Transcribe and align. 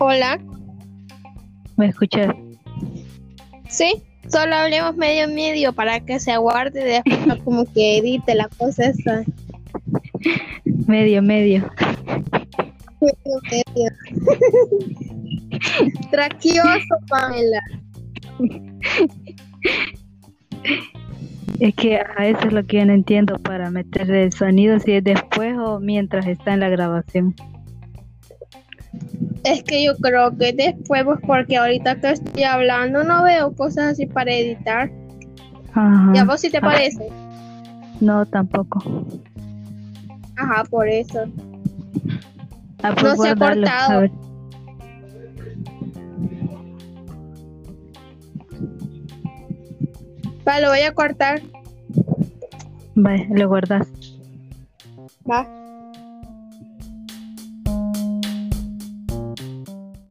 Hola. 0.00 0.38
¿Me 1.76 1.86
escuchas? 1.86 2.32
Sí, 3.68 4.02
solo 4.28 4.54
hablemos 4.54 4.96
medio 4.96 5.28
medio 5.28 5.72
para 5.72 5.98
que 6.00 6.20
se 6.20 6.30
aguarde 6.30 6.84
después 6.84 7.26
no 7.26 7.42
como 7.44 7.64
que 7.72 7.98
edite 7.98 8.36
la 8.36 8.48
cosa 8.48 8.86
esa. 8.86 9.24
Medio, 10.86 11.20
medio. 11.20 11.68
Medio 13.00 13.40
medio. 13.50 13.90
Traquioso, 16.10 16.94
Pamela. 17.08 17.60
Es 21.58 21.74
que 21.74 21.96
a 21.96 22.28
eso 22.28 22.46
es 22.46 22.52
lo 22.52 22.64
que 22.64 22.78
yo 22.78 22.86
no 22.86 22.92
entiendo 22.92 23.36
para 23.38 23.70
meter 23.70 24.08
el 24.10 24.32
sonido, 24.32 24.78
si 24.78 24.92
es 24.92 25.02
después 25.02 25.56
o 25.58 25.80
mientras 25.80 26.26
está 26.28 26.54
en 26.54 26.60
la 26.60 26.68
grabación. 26.68 27.34
Es 29.48 29.62
que 29.62 29.82
yo 29.82 29.96
creo 29.96 30.36
que 30.36 30.52
después, 30.52 31.04
pues 31.04 31.20
porque 31.26 31.56
ahorita 31.56 31.98
que 32.00 32.10
estoy 32.10 32.42
hablando 32.42 33.02
no 33.02 33.22
veo 33.22 33.54
cosas 33.54 33.92
así 33.92 34.04
para 34.04 34.30
editar. 34.30 34.90
Ajá. 35.72 36.12
¿Y 36.14 36.18
a 36.18 36.24
vos 36.24 36.38
sí 36.38 36.50
te 36.50 36.60
parece? 36.60 37.08
No, 37.98 38.26
tampoco. 38.26 39.06
Ajá, 40.36 40.64
por 40.64 40.86
eso. 40.86 41.24
Ah, 42.82 42.92
pues 42.92 43.04
No 43.04 43.16
se 43.16 43.28
ha 43.30 43.36
cortado. 43.36 44.02
Va, 50.46 50.60
lo 50.60 50.68
voy 50.68 50.80
a 50.80 50.92
cortar. 50.92 51.40
Vale, 52.94 53.26
lo 53.30 53.48
guardas. 53.48 53.88
Va. 55.30 55.57